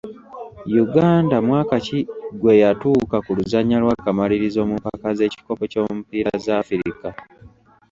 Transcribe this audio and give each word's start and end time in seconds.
Uganda 0.83 1.35
mwaka 1.47 1.75
ki 1.85 1.99
gwe 2.39 2.53
yatuuka 2.61 3.17
ku 3.25 3.31
luzannya 3.37 3.77
lw’akamalirizo 3.83 4.59
mu 4.69 4.75
mpaka 4.83 5.07
z'ekikopo 5.17 5.63
ky'omupiira 5.71 6.31
za 6.45 6.53
Afirika? 6.63 7.07